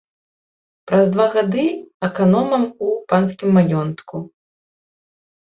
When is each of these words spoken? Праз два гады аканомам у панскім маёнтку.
Праз 0.91 1.05
два 1.15 1.27
гады 1.35 1.65
аканомам 2.07 2.63
у 2.87 2.89
панскім 3.13 3.49
маёнтку. 3.61 4.17